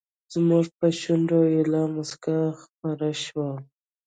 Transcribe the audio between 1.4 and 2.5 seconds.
ایله موسکا